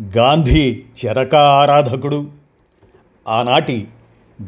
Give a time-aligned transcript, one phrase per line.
[0.00, 2.26] గాంధీ చరక ఆరాధకుడు.
[3.28, 3.88] ఆనాటి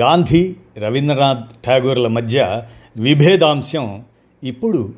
[0.00, 2.62] గాంధీ రవీంద్రనాథ్ ఠాగూర్ల మధ్య
[2.96, 4.04] విభేదాంశం
[4.44, 4.94] ఇప్పుడు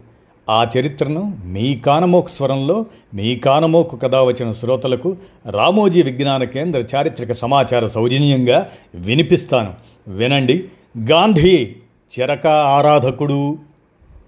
[0.50, 5.16] ఆ చరిత్రను మీ కానమోకు స్వరంలో మీ కానమోకు కథ వచ్చిన శ్రోతలకు
[5.50, 9.74] రామోజీ విజ్ఞాన కేంద్ర చారిత్రక సమాచార సౌజన్యంగా వినిపిస్తాను.
[10.08, 10.64] వినండి.
[11.10, 11.76] గాంధీ
[12.20, 13.58] చరక ఆరాధకుడు.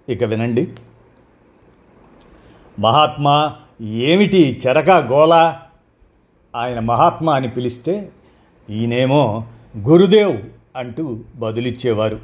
[0.09, 0.68] ఇక వినండి.
[2.78, 5.54] మహాత్మా ఏమిటి చెరక గోళ?
[6.57, 8.09] ఆయన మహాత్మా అని పిలిస్తే
[8.70, 9.45] ఈయనేమో
[9.79, 10.43] గురుదేవ్
[10.77, 12.18] అంటూ బదులిచ్చేవారు.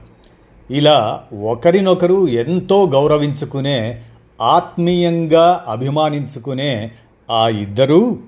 [0.70, 4.02] ఇలా ఒకరినొకరు ఎంతో గౌరవించుకునే
[4.42, 6.90] ఆత్మీయంగా అభిమానించుకునే
[7.30, 8.18] ఆ ఇద్దరూ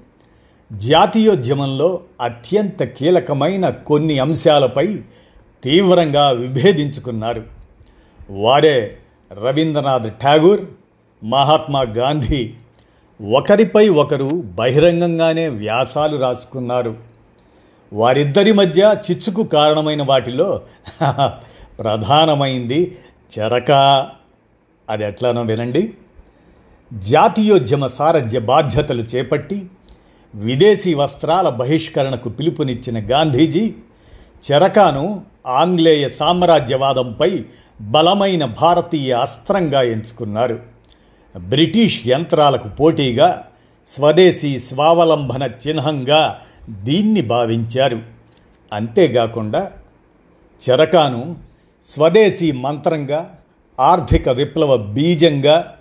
[0.73, 4.99] జాతీయోద్యమంలో అత్యంత కీలకమైన కొన్ని అంశాలపై
[5.65, 7.45] తీవ్రంగా విభేదించుకున్నారు.
[8.31, 8.97] వారే
[9.33, 10.61] రవీంద్రనాథ్ ఠాగూర్
[11.25, 12.55] మహాత్మా గాంధీ
[13.23, 16.97] ఒకరిపై ఒకరు బహిరంగంగానే వ్యాసాలు రాసుకున్నారు.
[17.93, 20.61] వారిద్దరి మధ్య చిచ్చుకు కారణమైన వాటిలో
[21.79, 22.99] ప్రధానమైంది
[23.39, 23.71] చరక.
[24.91, 25.93] అది ఎట్లానో వినండి.
[26.93, 29.71] జాతీయోద్యమ సారథ్య బాధ్యతలు చేపట్టి
[30.35, 33.75] విదేశీ వస్త్రాల బహిష్కరణకు పిలుపునిచ్చిన గాంధీజీ
[34.53, 37.45] చెరకాను ఆంగ్లేయ సామ్రాజ్యవాదంపై
[37.81, 40.76] బలమైన భారతీయ అస్త్రంగా ఎంచుకున్నారు.
[41.39, 43.45] బ్రిటిష్ యంత్రాలకు పోటీగా
[43.87, 48.03] స్వదేశీ స్వావలంబన చిహ్నంగా దీన్ని భావించారు.
[48.73, 49.71] అంతేకాకుండా
[50.71, 51.37] చరకాను
[51.87, 53.39] స్వదేశీ మంత్రంగా
[53.81, 55.75] ఆర్థిక విప్లవ బీజంగా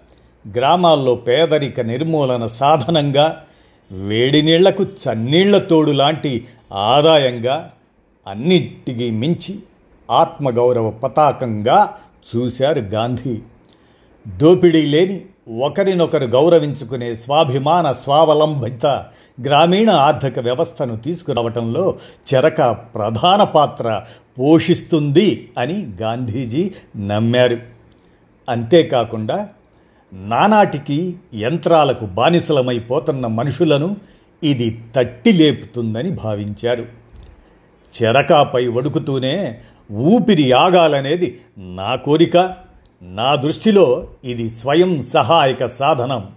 [0.52, 3.44] గ్రామాల్లో పేదరిక నిర్మూలన సాధనంగా
[3.92, 7.72] వేడి నీళ్ళకు చన్నీళ్ళ తోడు లాంటి ఆదాయంగా
[8.28, 9.60] అన్నిటికీ మించి
[10.12, 11.94] ఆత్మగౌరవ పతాకంగా
[12.36, 13.40] చూశారు గాంధీ.
[14.28, 18.86] దోపిడీ లేని ఒకరినొకరు గౌరవించుకునే స్వాభిమాన స్వావలంబిత
[19.44, 21.98] గ్రామీణ ఆర్థిక వ్యవస్థను తీసుకురావటంలో
[22.34, 24.04] చెరక ప్రధాన పాత్ర
[24.40, 27.58] పోషిస్తుంది అని గాంధీజీ నమ్మారు.
[28.50, 29.50] అంతేకాకుండా
[30.14, 33.98] నానాటికి యంత్రాలకు బానిసలమైపోతున్న మనుషులను
[34.44, 36.86] ఇది తట్టి లేపుతుందని భావించారు.
[38.04, 42.65] చెరకాపై వడుకుతూనే ఊపిరి ఆగాలనేది నా కోరిక.
[43.14, 46.30] నా దృష్టిలో ఇది స్వయం సహాయక సాధనం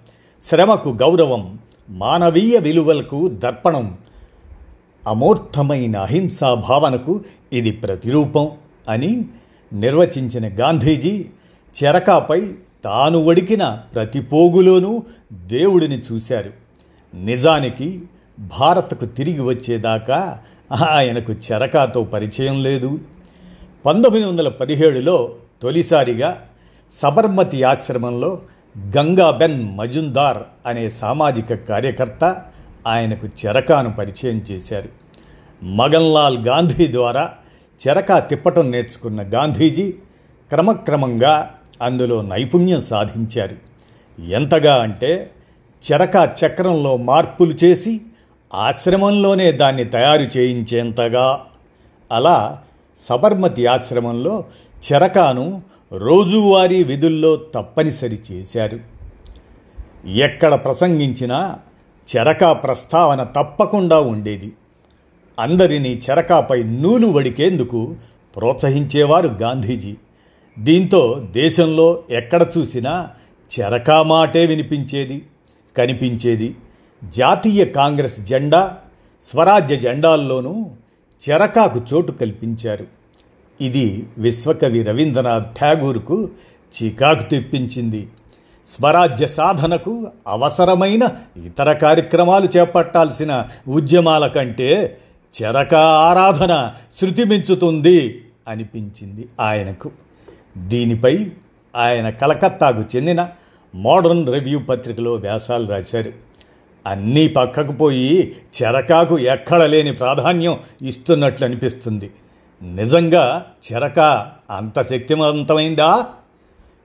[0.42, 1.58] శ్రమకు గౌరవం
[1.90, 3.98] మానవీయ విలువలకు దర్పణం.
[5.06, 8.50] అమూర్తమైన అహింసా భావనకు ఇది ప్రతిరూపం
[8.88, 9.24] అని
[9.72, 11.24] నిర్వచించిన గాంధీజీ
[11.84, 12.52] చెరకాపై
[12.84, 15.02] తాను వడికిన ప్రతి పోగులోనూ
[15.32, 16.50] దేవుడిని చూశారు.
[17.14, 18.02] నిజానికి
[18.38, 20.38] భారత్కు తిరిగి వచ్చేదాకా
[20.88, 22.98] ఆయనకు చెరకాతో పరిచయం లేదు.
[23.86, 26.47] పంతొమ్మిది వందల పదిహేడులో తొలిసారిగా
[26.92, 28.42] సబర్మతి ఆశ్రమంలో
[28.96, 32.42] గంగాబెన్ మజుందార్ అనే సామాజిక కార్యకర్త
[32.86, 34.88] ఆయనకు చెరకాను పరిచయం చేశారు.
[35.64, 37.30] మగన్లాల్ గాంధీ ద్వారా
[37.88, 39.90] చెరకా తిప్పటం నేర్చుకున్న గాంధీజీ
[40.50, 43.56] క్రమక్రమంగా అందులో నైపుణ్యం సాధించారు.
[44.22, 45.30] ఎంతగా అంటే
[45.92, 48.00] చెరకా చక్రంలో మార్పులు చేసి
[48.54, 51.40] ఆశ్రమంలోనే దాన్ని తయారు చేయించేంతగా.
[52.12, 52.62] అలా
[52.98, 54.44] సబర్మతి ఆశ్రమంలో
[54.92, 55.62] చెరకాను
[55.92, 58.80] రోజువారీ విధుల్లో తప్పనిసరి చేశారు.
[60.08, 61.58] ఎక్కడ ప్రసంగించినా
[62.16, 64.52] చెరకా ప్రస్తావన తప్పకుండా ఉండేది.
[65.40, 67.94] అందరినీ చెరకాపై నూలు వడికేందుకు
[68.36, 69.94] ప్రోత్సహించేవారు గాంధీజీ.
[70.58, 73.10] దీంతో దేశంలో ఎక్కడ చూసినా
[73.60, 75.26] చెరకా మాటే వినిపించేది
[75.76, 76.56] కనిపించేది.
[77.04, 78.76] జాతీయ కాంగ్రెస్ జెండా
[79.24, 80.70] స్వరాజ్య జెండాల్లోనూ
[81.30, 82.97] చెరకాకు చోటు కల్పించారు.
[83.60, 86.30] ఇది విశ్వకవి రవీంద్రనాథ్ ఠాగూర్కు
[86.72, 88.08] చికాకు తెప్పించింది.
[88.68, 91.08] స్వరాజ్య సాధనకు అవసరమైన
[91.44, 94.98] ఇతర కార్యక్రమాలు చేపట్టాల్సిన ఉద్యమాల కంటే
[95.42, 99.90] చెరక ఆరాధన శృతి మించుతుంది అనిపించింది ఆయనకు.
[100.56, 101.30] దీనిపై
[101.76, 103.28] ఆయన కలకత్తాకు చెందిన
[103.74, 106.12] మోడర్న్ రివ్యూ పత్రికలో వ్యాసాలు రాశారు.
[106.86, 112.10] అన్నీ పక్కకు పోయి చెరకాకు ఎక్కడ లేని ప్రాధాన్యం ఇస్తున్నట్లు అనిపిస్తుంది
[112.62, 114.00] నిజంగా చెరక
[114.50, 116.06] అంత శక్తివంతమైందా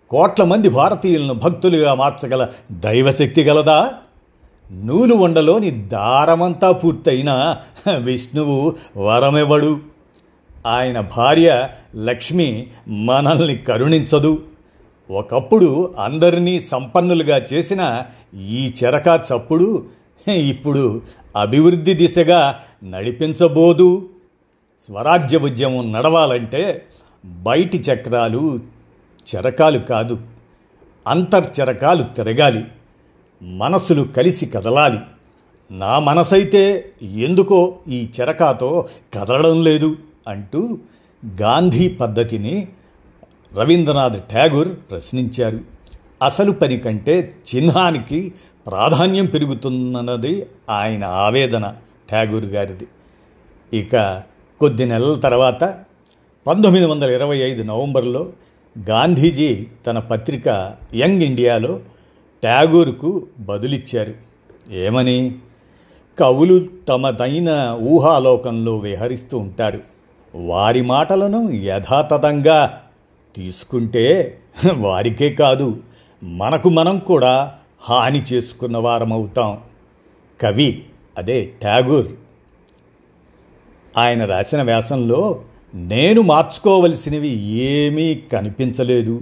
[0.10, 3.92] కోట్ల మంది భారతీయులను భక్తులుగా మార్చగల దైవశక్తి గలదా?
[4.72, 7.58] నూలు వండలోని దారమంతా పూర్తయిన
[7.98, 9.80] విష్ణువు వరమివ్వడు
[10.68, 14.44] ఆయన భార్య లక్ష్మి మనల్ని కరుణించదు.
[15.12, 18.04] ఒకప్పుడు అందరినీ సంపన్నులుగా చేసిన
[18.36, 19.86] ఈ చెరక చప్పుడు
[20.32, 21.02] ఇప్పుడు
[21.36, 24.10] అభివృద్ధి దిశగా నడిపించబోదు.
[24.88, 26.86] స్వరాజ్య ఉద్యమం నడవాలంటే
[27.26, 28.60] బయటి చక్రాలు
[29.36, 30.20] చెరకాలు కాదు
[31.08, 32.66] అంతర్చరకాలు తిరగాలి
[33.42, 35.00] మనసులు కలిసి కదలాలి.
[35.72, 39.98] నా మనసైతే ఎందుకో ఈ చెరకాతో కదలడం లేదు
[40.28, 40.78] అంటూ
[41.42, 42.68] గాంధీ పద్ధతిని
[43.54, 45.60] రవీంద్రనాథ్ ఠాగూర్ ప్రశ్నించారు.
[46.24, 48.34] అసలు పని కంటే చిహ్నానికి
[48.68, 51.76] ప్రాధాన్యం పెరుగుతున్నది ఆయన ఆవేదన
[52.12, 52.88] ఠాగూర్ గారిది.
[53.74, 54.24] ఇక
[54.64, 55.80] కొద్ది నెలల తర్వాత
[56.48, 58.28] పంతొమ్మిది వందల ఇరవై ఐదు నవంబర్లో
[58.90, 61.80] గాంధీజీ తన పత్రిక యంగ్ ఇండియాలో
[62.42, 64.14] ట్యాగూర్కు బదులిచ్చారు.
[64.74, 65.36] ఏమని?
[66.20, 69.80] కవులు తమదైన ఊహాలోకంలో విహరిస్తూ ఉంటారు.
[70.36, 72.82] వారి మాటలను యథాతథంగా
[73.36, 74.40] తీసుకుంటే
[74.74, 75.78] వారికే కాదు
[76.24, 79.58] మనకు మనం కూడా హాని చేసుకున్న వారమవుతాం.
[80.42, 80.84] కవి
[81.18, 82.08] అదే ట్యాగూర్.
[83.98, 85.42] ఆయన రాసిన వ్యాసంలో
[85.76, 89.22] నేను మార్చుకోవలసినవి ఏమీ కనిపించలేదు.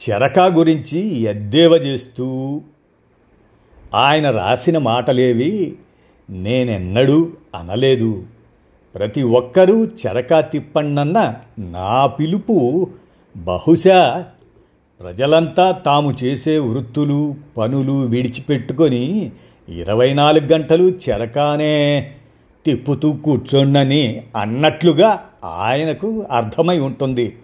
[0.00, 2.60] చెరకా గురించి ఎద్దేవ చేస్తూ
[3.94, 5.76] ఆయన రాసిన మాటలేవి
[6.30, 8.22] నేనెన్నడూ అనలేదు.
[8.94, 12.88] ప్రతి ఒక్కరూ చెరకా తిప్పండన్న నా పిలుపు
[13.36, 14.26] బహుశా
[15.00, 19.32] ప్రజలంతా తాము చేసే వృత్తులు పనులు విడిచిపెట్టుకొని
[19.68, 22.12] ఇరవై నాలుగు గంటలు చెరకానే
[22.68, 25.10] తిప్పుతూ కూర్చోండని అన్నట్లుగా
[25.44, 27.36] ఆయనకు అర్థమై ఉంటుంది.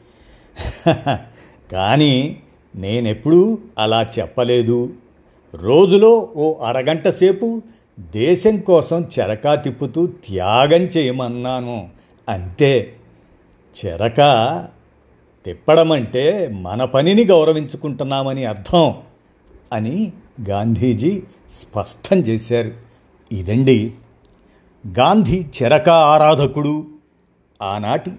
[1.72, 2.36] కానీ
[2.76, 4.90] నేనెప్పుడూ అలా చెప్పలేదు.
[5.54, 7.62] రోజులో ఓ అరగంట సేపు
[8.00, 11.88] దేశం కోసం చెరకా తిప్పుతూ త్యాగం చేయమన్నాను.
[12.28, 12.96] అంతే.
[13.74, 14.20] చెరక
[15.44, 18.94] తిప్పడం అంటే మన పనిని గౌరవించుకుంటున్నామని అర్థం
[19.72, 20.12] అని
[20.48, 21.22] గాంధీజీ
[21.52, 22.72] స్పష్టం చేశారు.
[23.32, 23.94] ఇదండి
[24.86, 26.86] గాంధీ చరక ఆరాధకుడు.
[27.62, 28.10] ఆనాటి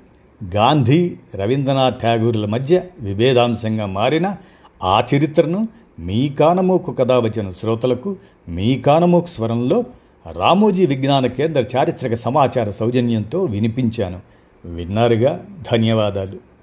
[0.56, 4.36] గాంధీ రవీంద్రనాథ్ ఠాగూర్ల మధ్య విభేదాంశంగా మారిన
[4.84, 5.68] ఆ చరిత్రను
[6.00, 8.16] మీ కానమోకు కథ వచ్చిన శ్రోతలకు
[8.50, 9.84] మీ కానమోకు స్వరంలో
[10.32, 14.20] రామోజీ విజ్ఞాన కేంద్ర చారిత్రక సమాచార సౌజన్యంతో వినిపించాను.
[14.66, 15.46] విన్నారుగా?
[15.72, 16.55] ధన్యవాదాలు.